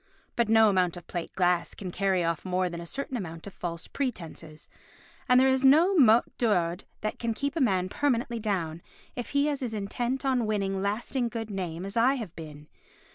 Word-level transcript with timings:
But 0.35 0.49
no 0.49 0.67
amount 0.67 0.97
of 0.97 1.05
plate 1.05 1.31
glass 1.33 1.75
can 1.75 1.91
carry 1.91 2.23
off 2.23 2.43
more 2.43 2.69
than 2.71 2.81
a 2.81 2.87
certain 2.87 3.15
amount 3.15 3.45
of 3.45 3.53
false 3.53 3.87
pretences, 3.87 4.67
and 5.29 5.39
there 5.39 5.47
is 5.47 5.63
no 5.63 5.93
mot 5.95 6.25
d'ordre 6.39 6.87
that 7.01 7.19
can 7.19 7.35
keep 7.35 7.55
a 7.55 7.61
man 7.61 7.87
permanently 7.87 8.39
down 8.39 8.81
if 9.15 9.29
he 9.29 9.47
is 9.47 9.61
as 9.61 9.75
intent 9.75 10.25
on 10.25 10.47
winning 10.47 10.81
lasting 10.81 11.29
good 11.29 11.51
name 11.51 11.85
as 11.85 11.95
I 11.95 12.15
have 12.15 12.35
been. 12.35 12.65